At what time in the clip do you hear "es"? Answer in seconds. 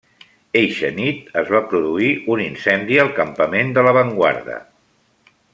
1.41-1.51